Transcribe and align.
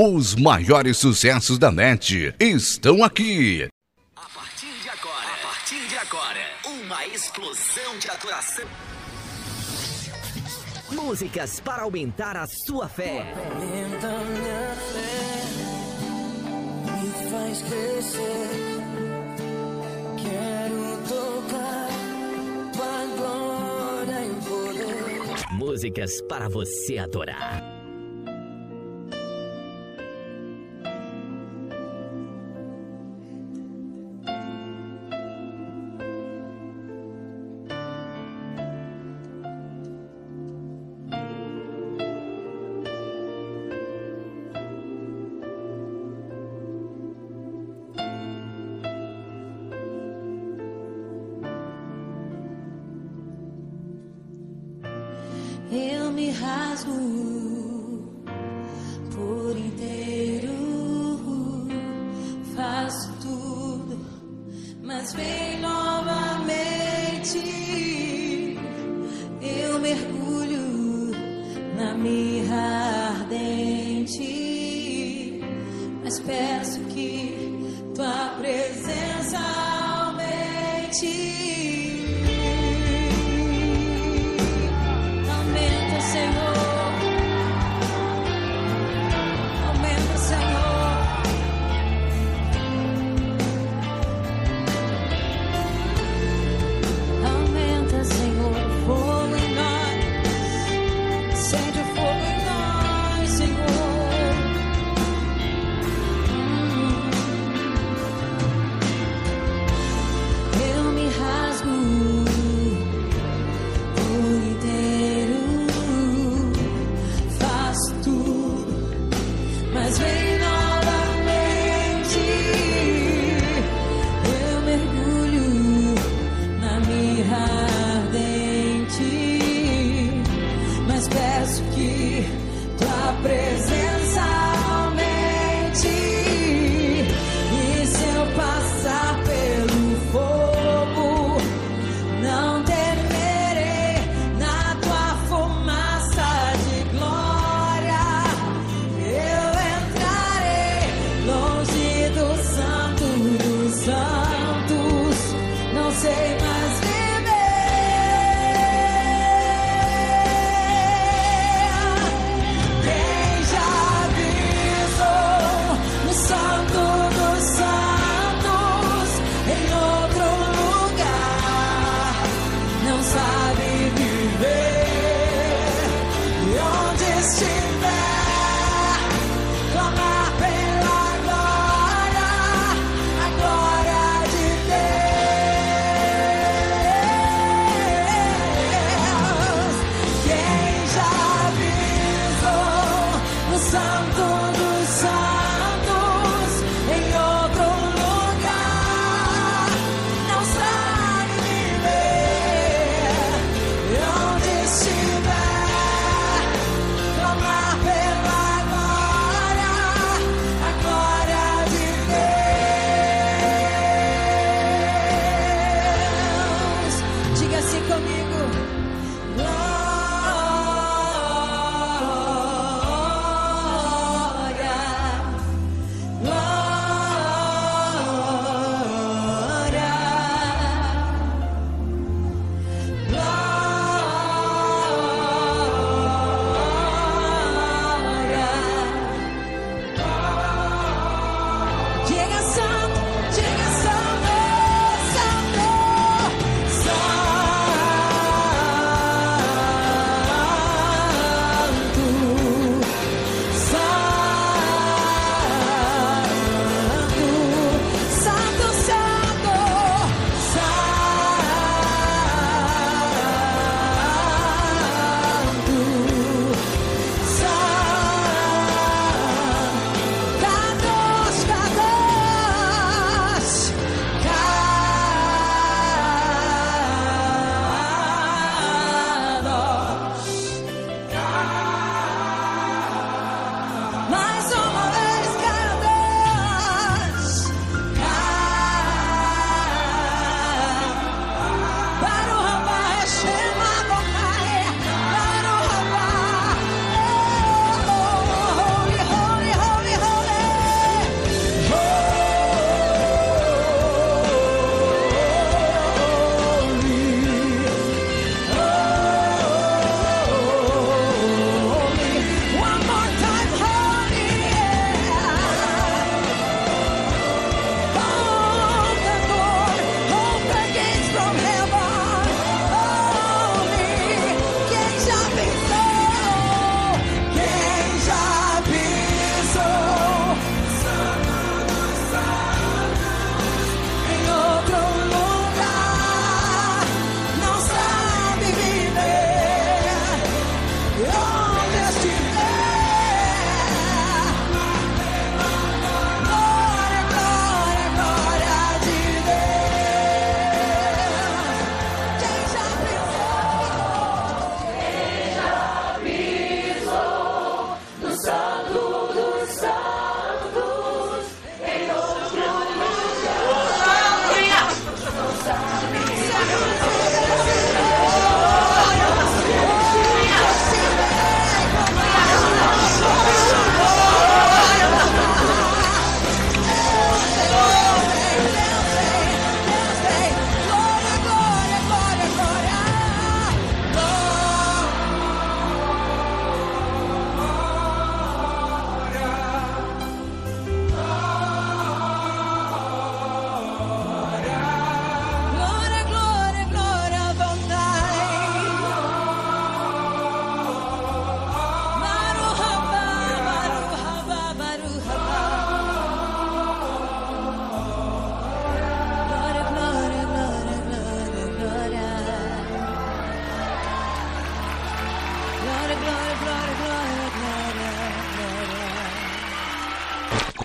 Os 0.00 0.36
maiores 0.36 0.96
sucessos 0.96 1.58
da 1.58 1.72
net 1.72 2.32
estão 2.38 3.02
aqui. 3.02 3.66
A 4.14 4.28
partir 4.28 4.70
de 4.80 4.88
agora, 4.88 5.26
a 5.26 5.38
partir 5.44 5.88
de 5.88 5.98
agora, 5.98 6.38
uma 6.64 7.04
explosão 7.04 7.98
de 7.98 8.08
adoração. 8.08 8.64
Músicas 10.92 11.58
para 11.58 11.82
aumentar 11.82 12.36
a 12.36 12.46
sua 12.46 12.88
fé. 12.88 13.26
Aumenta 13.32 14.18
minha 14.18 14.76
fé, 14.92 15.42
me 17.02 17.10
faz 17.28 17.62
crescer. 17.62 18.78
Quero 20.22 20.96
tocar 21.08 21.88
tua 22.72 23.04
glória 23.16 24.26
e 24.26 24.30
poder. 24.46 25.50
Músicas 25.54 26.20
para 26.28 26.48
você 26.48 26.98
adorar. 26.98 27.77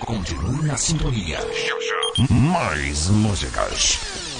Continue 0.04 0.62
na 0.66 0.76
sintonia. 0.76 1.38
Mais 2.28 3.08
músicas. 3.08 4.33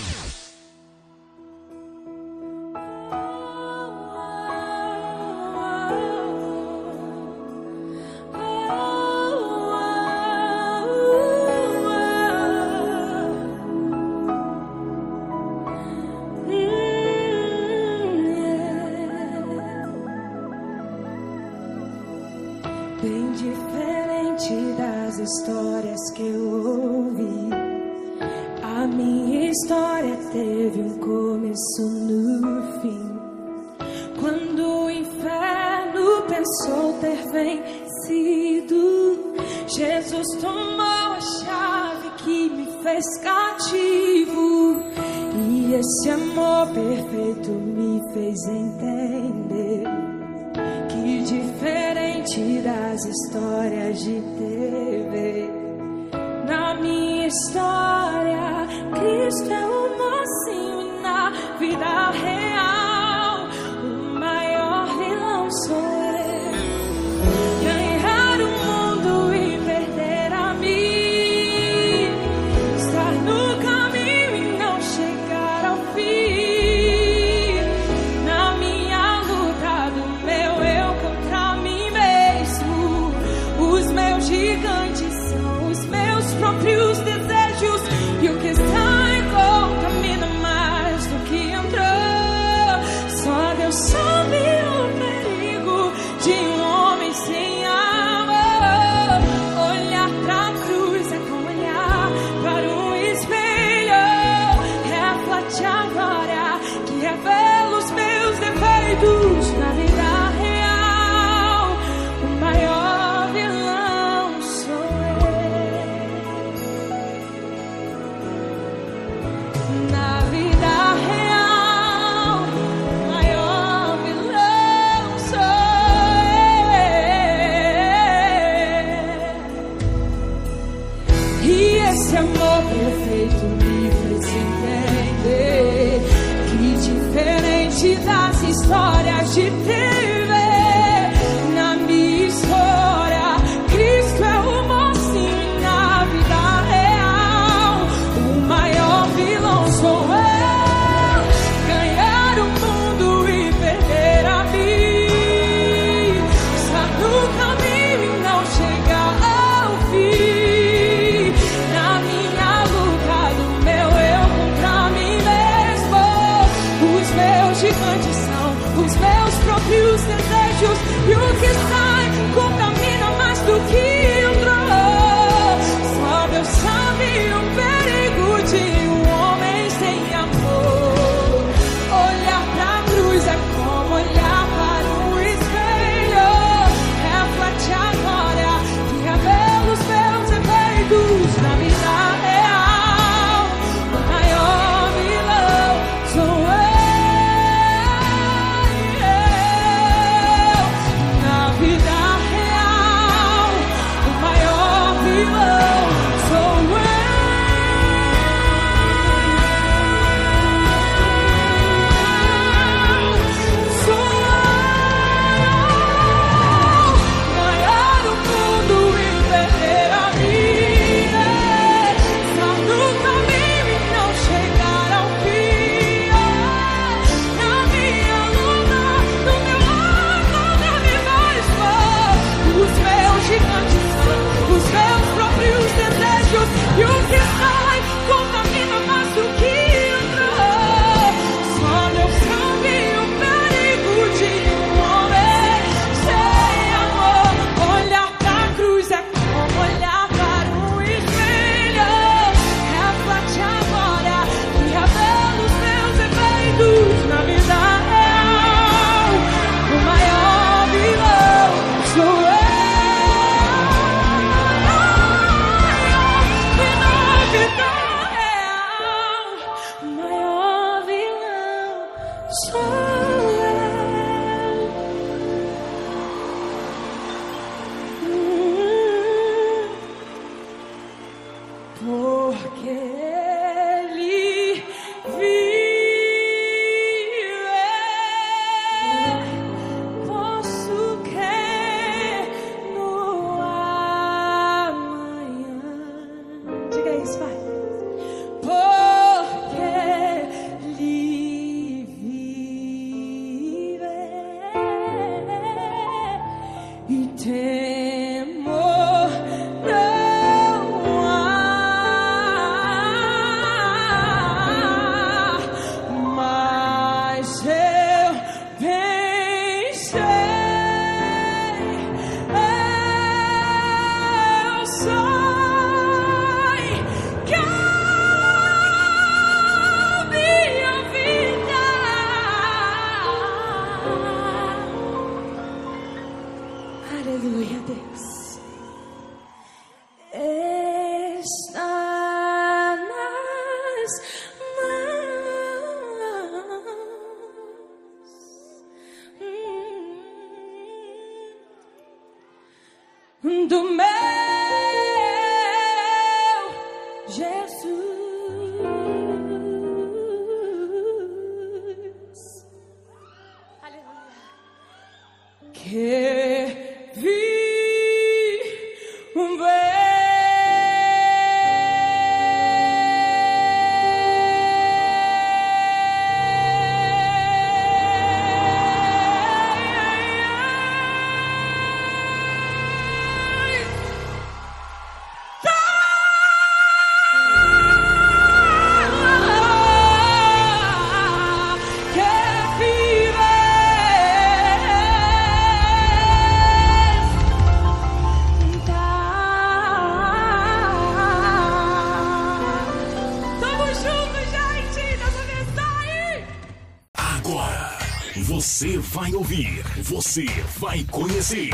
Você 410.05 410.27
vai 410.59 410.85
conhecer 410.91 411.49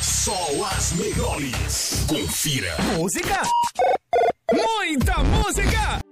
só 0.00 0.34
as 0.76 0.92
melhores. 0.94 2.04
Confira. 2.08 2.74
Música? 2.96 3.42
Muita 4.52 5.22
música! 5.22 6.05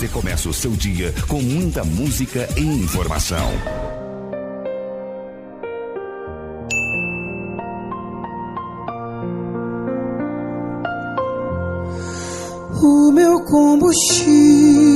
Você 0.00 0.08
começa 0.08 0.48
o 0.48 0.54
seu 0.54 0.70
dia 0.70 1.12
com 1.28 1.42
muita 1.42 1.84
música 1.84 2.48
e 2.56 2.62
informação. 2.62 3.46
O 12.82 13.12
meu 13.12 13.44
combustível 13.44 14.89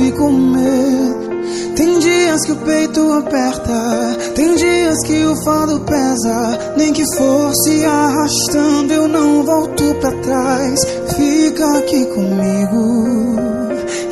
e. 0.00 1.28
Tem 1.76 1.98
dias 1.98 2.44
que 2.44 2.52
o 2.52 2.56
peito 2.56 3.12
aperta, 3.12 4.18
tem 4.34 4.54
dias 4.56 4.98
que 5.06 5.24
o 5.24 5.44
fardo 5.44 5.80
pesa. 5.80 6.74
Nem 6.76 6.92
que 6.92 7.04
fosse 7.16 7.84
arrastando, 7.84 8.92
eu 8.92 9.08
não 9.08 9.44
volto 9.44 9.94
pra 10.00 10.10
trás. 10.10 10.80
Fica 11.16 11.78
aqui 11.78 12.04
comigo 12.06 13.36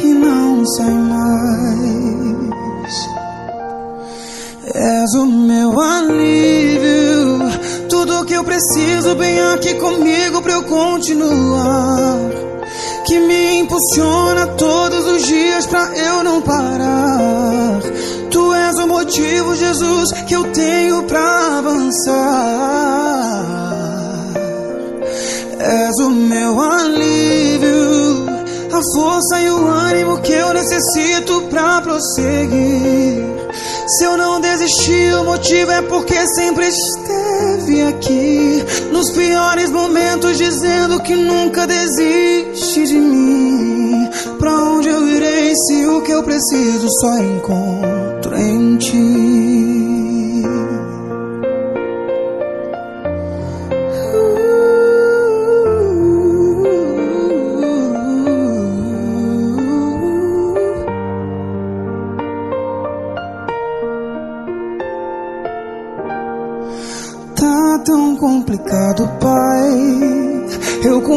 e 0.00 0.14
não 0.14 0.64
sai 0.66 0.94
mais. 0.94 1.96
És 4.74 5.14
o 5.14 5.26
meu 5.26 5.80
alívio, 5.80 7.38
tudo 7.88 8.24
que 8.26 8.34
eu 8.34 8.44
preciso, 8.44 9.14
bem 9.16 9.40
aqui 9.40 9.74
comigo 9.74 10.40
pra 10.42 10.52
eu 10.52 10.62
continuar 10.64 12.55
que 13.06 13.20
me 13.20 13.60
impulsiona 13.60 14.48
todos 14.48 15.06
os 15.06 15.22
dias 15.26 15.64
pra 15.66 15.96
eu 15.96 16.24
não 16.24 16.42
parar. 16.42 17.80
Tu 18.30 18.54
és 18.54 18.76
o 18.78 18.86
motivo, 18.88 19.54
Jesus, 19.54 20.12
que 20.26 20.34
eu 20.34 20.44
tenho 20.52 21.04
pra 21.04 21.58
avançar. 21.58 22.16
És 25.58 25.98
o 26.00 26.10
meu 26.10 26.60
alívio, 26.60 28.05
a 28.76 28.82
força 28.94 29.40
e 29.40 29.48
o 29.48 29.66
ânimo 29.66 30.18
que 30.20 30.32
eu 30.32 30.52
necessito 30.52 31.42
pra 31.48 31.80
prosseguir. 31.80 33.24
Se 33.88 34.04
eu 34.04 34.18
não 34.18 34.38
desisti, 34.38 35.14
o 35.14 35.24
motivo 35.24 35.70
é 35.70 35.80
porque 35.80 36.14
sempre 36.34 36.66
esteve 36.68 37.82
aqui. 37.82 38.64
Nos 38.92 39.10
piores 39.12 39.70
momentos, 39.70 40.36
dizendo 40.36 41.00
que 41.00 41.14
nunca 41.14 41.66
desiste 41.66 42.84
de 42.84 42.98
mim. 42.98 44.10
Pra 44.38 44.52
onde 44.52 44.88
eu 44.88 45.08
irei 45.08 45.54
se 45.54 45.86
o 45.86 46.02
que 46.02 46.12
eu 46.12 46.22
preciso 46.22 46.86
só 47.00 47.16
encontro 47.18 48.36
em 48.36 48.76
ti? 48.76 49.45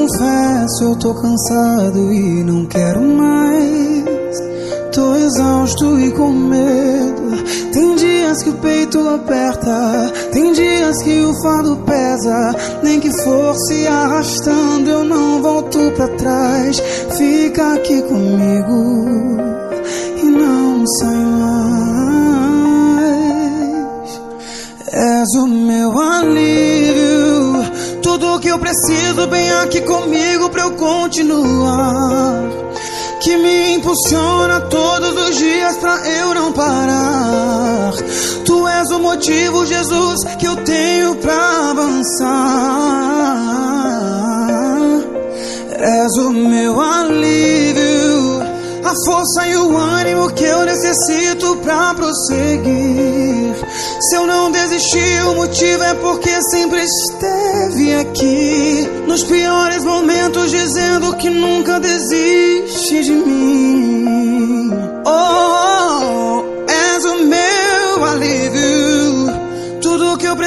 Confesso, 0.09 0.83
eu 0.83 0.95
tô 0.95 1.13
cansado 1.13 2.11
e 2.11 2.43
não 2.43 2.65
quero 2.65 3.01
mais. 3.01 4.39
Tô 4.93 5.15
exausto 5.15 5.99
e 5.99 6.11
com 6.11 6.29
medo. 6.31 7.43
Tem 7.71 7.95
dias 7.95 8.43
que 8.43 8.49
o 8.49 8.53
peito 8.53 9.07
aperta, 9.07 10.11
tem 10.31 10.51
dias 10.51 11.03
que 11.03 11.23
o 11.23 11.41
fardo 11.41 11.75
pesa. 11.85 12.55
Nem 12.81 12.99
que 12.99 13.11
for 13.23 13.55
se 13.67 13.85
arrastando, 13.87 14.89
eu 14.89 15.03
não 15.03 15.41
volto 15.41 15.91
pra 15.95 16.07
trás. 16.07 16.79
Fica 17.15 17.75
aqui 17.75 18.01
comigo 18.01 19.68
preciso, 28.69 29.25
bem 29.27 29.51
aqui 29.51 29.81
comigo 29.81 30.49
pra 30.49 30.61
eu 30.63 30.71
continuar. 30.73 32.43
Que 33.19 33.35
me 33.35 33.73
impulsiona 33.73 34.61
todos 34.61 35.29
os 35.29 35.37
dias 35.37 35.75
pra 35.77 36.07
eu 36.07 36.35
não 36.35 36.51
parar. 36.53 37.93
Tu 38.45 38.67
és 38.67 38.91
o 38.91 38.99
motivo, 38.99 39.65
Jesus, 39.65 40.23
que 40.37 40.45
eu 40.45 40.55
tenho 40.57 41.15
pra 41.15 41.71
avançar. 41.71 42.19
És 45.79 46.17
o 46.17 46.31
meu 46.31 46.79
alívio, 46.79 47.68
a 48.89 48.93
força 49.05 49.47
e 49.47 49.55
o 49.55 49.77
ânimo 49.77 50.31
que 50.31 50.43
eu 50.43 50.65
necessito 50.65 51.55
pra 51.57 51.93
prosseguir. 51.93 53.53
Se 54.01 54.15
eu 54.15 54.25
não 54.25 54.49
desistir, 54.49 55.23
o 55.27 55.35
motivo 55.35 55.83
é 55.83 55.93
porque 55.93 56.41
sempre 56.49 56.81
esteve 56.83 57.93
aqui. 57.93 58.89
Nos 59.05 59.23
piores 59.23 59.83
momentos, 59.83 60.49
dizendo 60.49 61.15
que 61.17 61.29
nunca 61.29 61.79
desiste 61.79 63.03
de 63.03 63.11
mim. 63.11 64.71
Oh, 65.05 65.68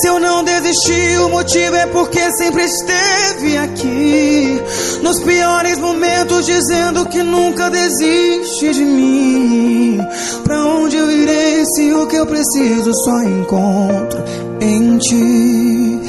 Se 0.00 0.06
eu 0.06 0.20
não 0.20 0.44
desistir, 0.44 1.18
o 1.18 1.28
motivo 1.28 1.74
é 1.74 1.86
porque 1.86 2.20
sempre 2.36 2.64
esteve 2.64 3.56
aqui. 3.56 4.60
Nos 5.02 5.20
piores 5.24 5.78
momentos, 5.78 6.46
dizendo 6.46 7.06
que 7.06 7.22
nunca 7.22 7.68
desiste 7.68 8.74
de 8.74 8.84
mim. 8.84 9.98
Pra 10.44 10.64
onde 10.64 10.96
eu 10.96 11.10
irei 11.10 11.64
se 11.74 11.92
o 11.94 12.06
que 12.06 12.16
eu 12.16 12.26
preciso 12.26 12.92
só 13.04 13.22
encontro 13.22 14.22
em 14.60 14.98
ti? 14.98 16.00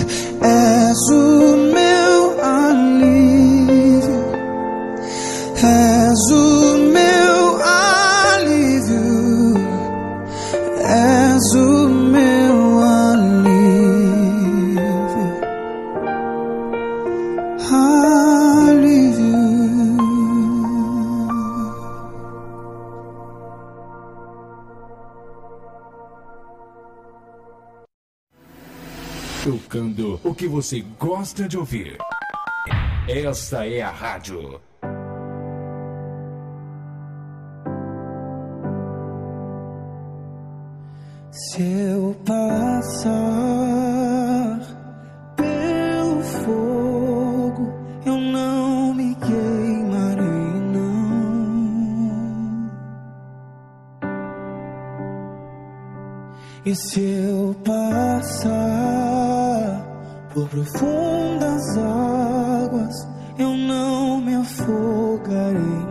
És 0.41 1.10
o 1.12 1.58
meu 1.58 2.43
alívio. 2.43 2.88
Você 30.62 30.82
gosta 31.00 31.48
de 31.48 31.58
ouvir. 31.58 31.98
Esta 33.08 33.65
é 33.65 33.82
a 33.82 33.89
rádio. 33.89 34.60
Se 41.32 41.62
eu 41.62 42.13
passar 42.26 43.00
pelo 45.38 46.22
fogo, 46.24 47.74
eu 48.06 48.17
não 48.17 48.93
me 48.93 49.15
queimarei, 49.15 50.60
não. 50.74 51.00
E 56.65 56.76
se 56.76 57.00
eu 57.00 57.56
passar 57.63 59.38
por 60.33 60.47
profundas 60.49 61.77
águas, 61.77 63.07
eu 63.37 63.55
não 63.55 64.21
me 64.21 64.35
afogarei, 64.35 65.88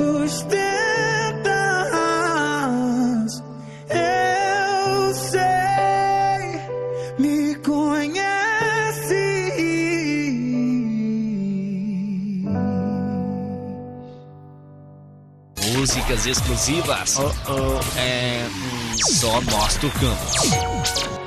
sustentas. 0.00 0.62
Eu 3.90 5.14
sei, 5.14 6.60
me 7.18 7.54
conhece. 7.56 8.30
Músicas 15.76 16.26
exclusivas. 16.26 17.18
Oh, 17.18 17.30
oh. 17.48 17.98
É, 17.98 18.46
hum, 18.48 18.96
só 18.98 19.40
nós 19.42 19.76
tocamos. 19.76 21.19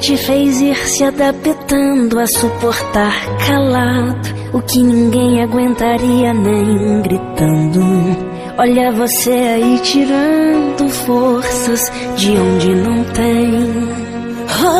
te 0.00 0.16
fez 0.16 0.60
ir 0.60 0.76
se 0.76 1.04
adaptando 1.04 2.18
a 2.18 2.26
suportar 2.26 3.12
calado 3.46 4.28
o 4.52 4.62
que 4.62 4.82
ninguém 4.82 5.42
aguentaria 5.42 6.32
nem 6.32 7.02
gritando. 7.02 7.80
Olha 8.56 8.90
você 8.92 9.30
aí 9.30 9.78
tirando 9.82 10.88
forças 10.88 11.92
de 12.16 12.36
onde 12.36 12.74
não 12.74 13.04
tem. 13.12 13.98
Oh, 14.60 14.76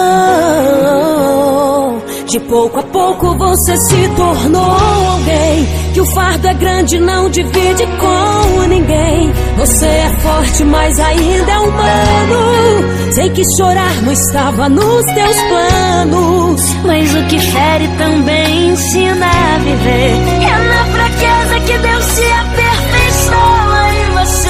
oh, 0.86 1.94
oh. 1.94 2.24
De 2.26 2.40
pouco 2.40 2.78
a 2.78 2.82
pouco 2.82 3.38
você 3.38 3.76
se 3.76 4.08
tornou 4.16 4.62
alguém 4.62 5.66
que 5.94 6.00
o 6.00 6.06
fardo 6.06 6.48
é 6.48 6.54
grande 6.54 6.98
não 6.98 7.30
divide 7.30 7.86
com 7.86 8.37
como 8.48 8.64
ninguém. 8.64 9.32
Você 9.56 9.86
é 9.86 10.16
forte, 10.20 10.64
mas 10.64 10.98
ainda 10.98 11.52
é 11.52 11.58
humano. 11.58 13.12
Sei 13.12 13.30
que 13.30 13.42
chorar 13.56 14.02
não 14.02 14.12
estava 14.12 14.68
nos 14.68 15.04
teus 15.04 15.36
planos. 15.42 16.62
Mas 16.84 17.14
o 17.14 17.24
que 17.26 17.38
fere 17.38 17.88
também 17.98 18.70
ensina 18.70 19.26
a 19.26 19.58
viver. 19.58 20.12
É 20.44 20.68
na 20.68 20.84
fraqueza 20.84 21.60
que 21.60 21.78
Deus 21.78 22.04
se 22.04 22.24
aperfeiçoa 22.32 23.94
em 23.94 24.10
você. 24.12 24.48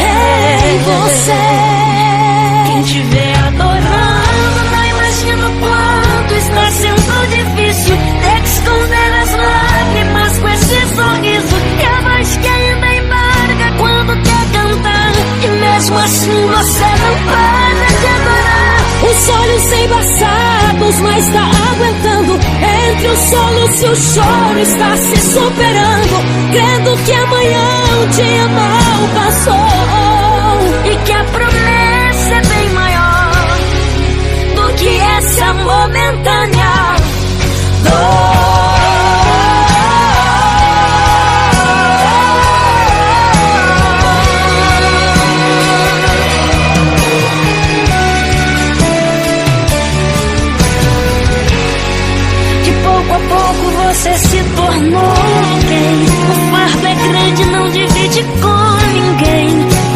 É 0.00 0.74
em 0.74 0.78
você. 0.78 1.67
mesmo 15.78 15.96
assim 15.96 16.46
você 16.48 16.84
não 16.84 17.14
para 17.24 17.86
de 18.00 18.06
adorar. 18.08 18.78
Os 19.08 19.28
olhos 19.28 19.72
embaçados, 19.72 21.00
mas 21.02 21.24
está 21.24 21.50
aguentando. 21.70 22.34
Entre 22.34 23.08
o 23.08 23.16
soluço 23.16 23.84
e 23.84 23.88
o 23.88 23.96
choro 23.96 24.58
está 24.58 24.96
se 24.96 25.16
superando. 25.20 26.50
Crendo 26.50 26.96
que 27.04 27.12
amanhã 27.12 27.68
o 28.02 28.06
dia 28.08 28.48
mal 28.48 29.08
passou. 29.14 29.54
E 30.84 30.96
que 31.04 31.12
a 31.12 31.24
promessa 31.24 32.34
é 32.34 32.42
bem 32.42 32.70
maior 32.70 33.32
do 34.56 34.74
que 34.74 34.98
essa 34.98 35.54
momentânea 35.54 36.96
dor. 37.84 38.37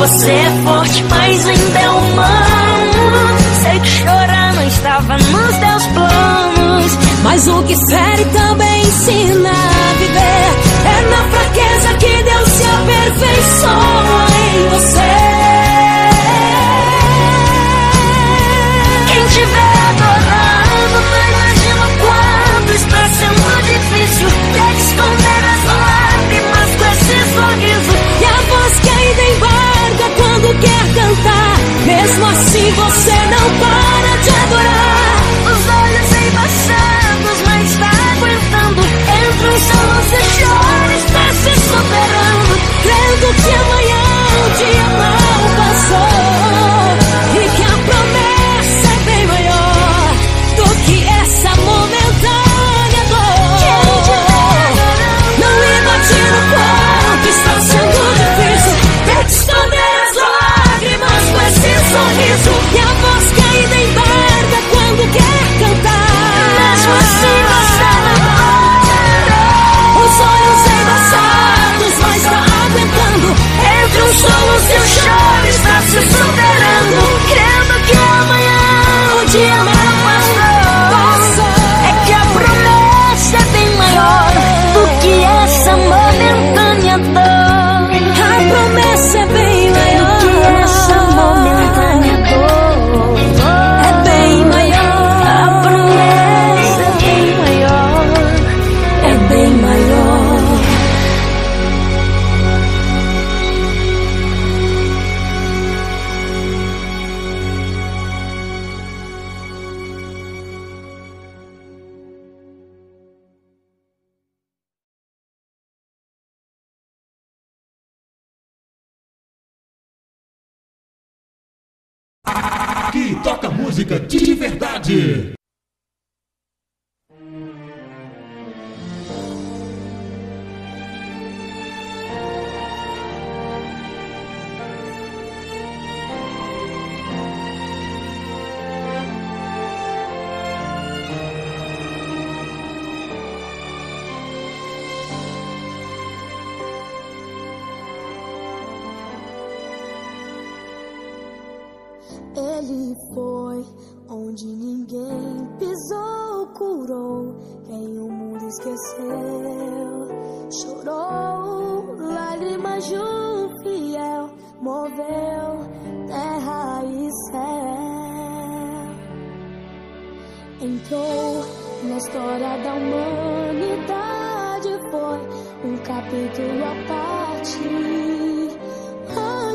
Você 0.02 0.32
é 0.32 0.62
forte, 0.64 1.04
mas 1.04 1.46
ainda 1.46 1.78
é 1.78 1.88
humano. 1.90 3.38
Sei 3.62 3.78
que 3.78 3.86
chorar 3.86 4.52
não 4.52 4.66
estava 4.66 5.16
nos 5.16 5.56
teus 5.58 5.86
planos. 5.86 6.98
Mas 7.22 7.46
o 7.46 7.62
que 7.62 7.76
fere 7.86 8.24
também 8.24 8.82
ensina 8.82 9.50
a 9.50 9.98
viver. 10.00 10.88
É 10.88 11.08
na 11.08 11.30
frente. 11.30 11.41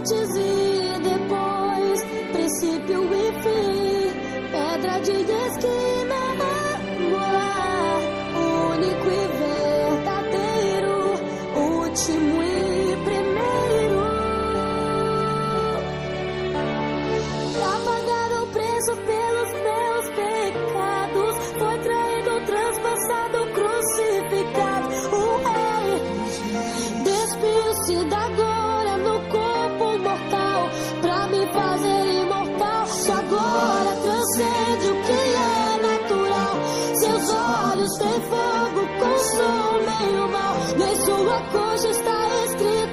antes 0.07 0.35
e 0.35 0.99
depois, 1.01 2.03
princípio 2.31 3.03
e 3.13 3.33
fim, 3.41 4.51
pedra 4.51 4.99
de 4.99 5.11
esquina. 5.11 5.96
Nem 39.99 40.19
o 40.19 40.27
mal. 40.29 40.55
Nem 40.77 40.95
sua 41.05 41.41
coxa 41.51 41.89
está 41.89 42.45
escrito 42.45 42.86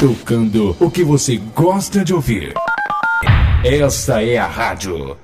Tocando 0.00 0.76
o 0.78 0.88
que 0.88 1.02
você 1.02 1.38
gosta 1.56 2.04
de 2.04 2.14
ouvir. 2.14 2.54
Esta 3.64 4.22
é 4.22 4.38
a 4.38 4.46
rádio. 4.46 5.16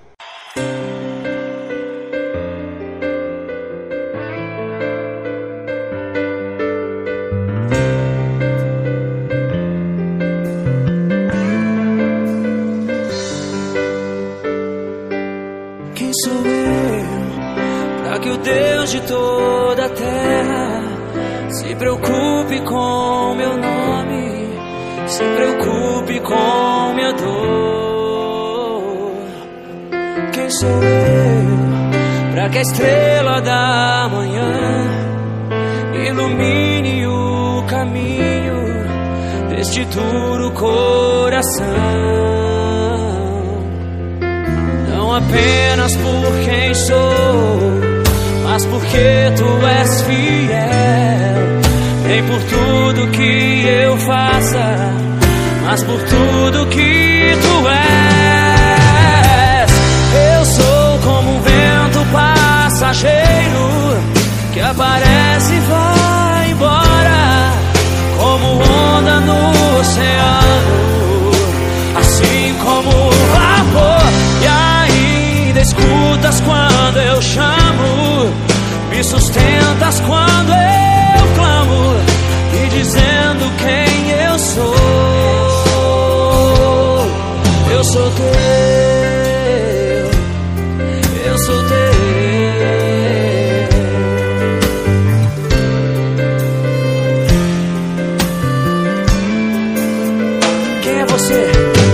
Quem 15.94 16.12
sou 16.14 16.32
eu 16.32 18.02
para 18.02 18.18
que 18.18 18.28
o 18.28 18.36
Deus 18.38 18.90
de 18.90 19.00
toda 19.02 19.86
a 19.86 19.88
terra 19.90 20.94
se 21.48 21.74
preocupe 21.76 22.60
com 22.62 23.34
meu 23.36 23.56
nome, 23.56 24.23
se 25.14 25.22
preocupe 25.22 26.18
com 26.20 26.94
minha 26.94 27.12
dor? 27.12 28.82
Quem 30.32 30.50
sou 30.50 30.68
eu 30.68 32.32
para 32.32 32.48
que 32.48 32.58
a 32.58 32.62
estrela 32.62 33.40
da 33.40 34.08
manhã 34.10 34.90
ilumine 36.08 37.06
o 37.06 37.64
caminho 37.68 38.56
deste 39.50 39.84
duro 39.84 40.50
coração? 40.50 41.64
Não 44.88 45.14
apenas 45.14 45.94
por 45.94 46.40
quem 46.44 46.74
sou, 46.74 47.60
mas 48.42 48.66
porque 48.66 49.32
tu 49.36 49.66
és 49.66 50.02
fiel. 50.02 51.53
Nem 52.06 52.22
por 52.24 52.38
tudo 52.42 53.06
que 53.12 53.66
eu 53.66 53.96
faça, 53.96 54.92
mas 55.64 55.82
por 55.84 55.98
tudo 56.02 56.66
que 56.66 57.34
tu 57.40 57.66
és. 57.68 59.70
Eu 60.36 60.44
sou 60.44 60.98
como 61.02 61.36
um 61.36 61.40
vento 61.40 62.04
passageiro 62.12 63.96
que 64.52 64.60
aparece 64.60 65.54
e 65.54 65.60
vai 65.60 66.50
embora, 66.50 67.54
como 68.18 68.62
onda 68.62 69.20
no 69.20 69.78
oceano, 69.80 71.30
assim 71.96 72.54
como 72.62 72.90
vapor. 73.32 74.04
E 74.42 74.46
ainda 74.46 75.60
escutas 75.60 76.42
quando 76.42 76.98
eu 76.98 77.22
chamo, 77.22 78.30
me 78.90 79.02
sustentas 79.02 80.00
quando 80.00 80.33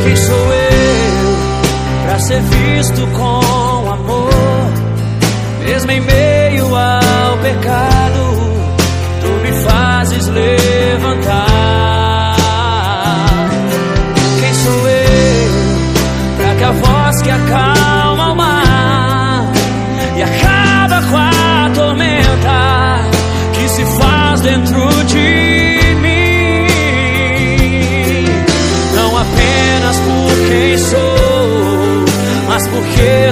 Quem 0.05 0.17
sou 0.17 0.53
eu 0.55 2.07
para 2.07 2.19
ser 2.19 2.41
visto 2.41 3.07
com 3.09 3.91
amor? 3.91 4.31
Mesmo 5.65 5.91
em 5.91 6.01
meio 6.01 6.75
ao 6.75 7.39
pecado, 7.39 8.23
tu 9.21 9.29
me 9.43 9.53
fazes 9.63 10.27
levantar. 10.29 11.50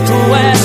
with 0.00 0.06
the. 0.06 0.57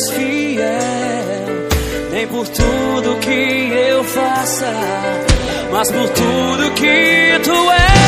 és 0.00 0.10
fiel, 0.12 1.68
nem 2.10 2.26
por 2.26 2.48
tudo 2.48 3.16
que 3.20 3.70
eu 3.90 4.02
faça, 4.04 4.72
mas 5.70 5.90
por 5.90 6.08
tudo 6.08 6.70
que 6.72 7.38
tu 7.44 7.70
és. 7.70 7.99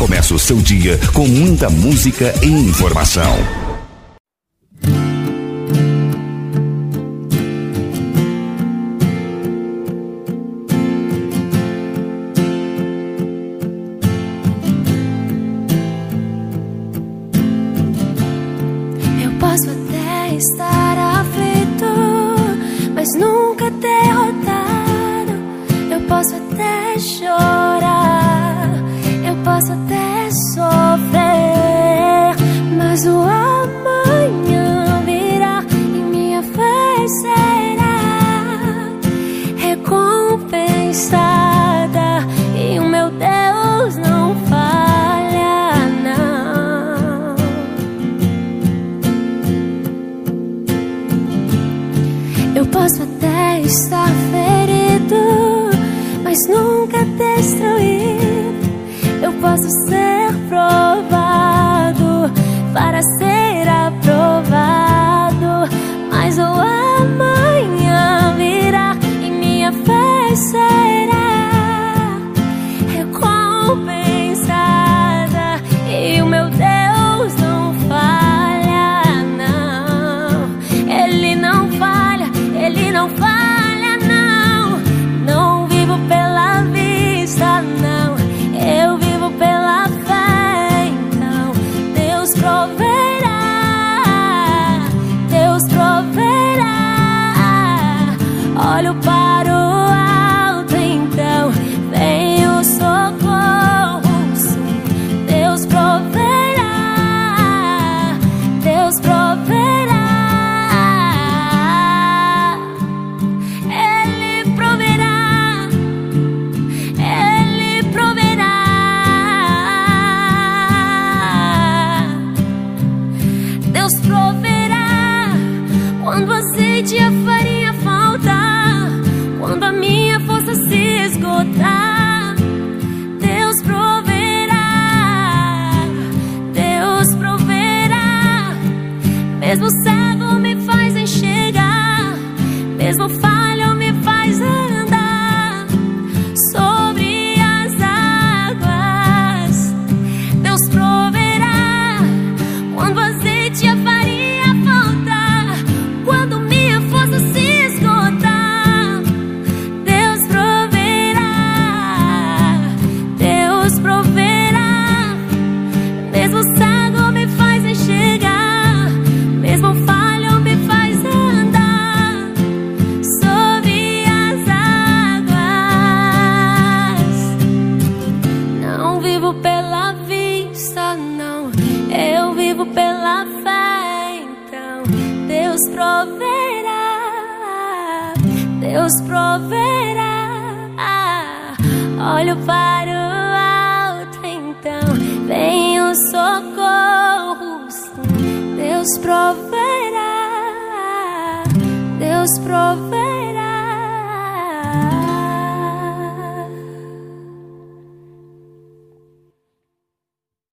Começa 0.00 0.34
o 0.34 0.38
seu 0.38 0.56
dia 0.56 0.98
com 1.12 1.28
muita 1.28 1.68
música 1.68 2.32
e 2.42 2.46
informação. 2.46 3.59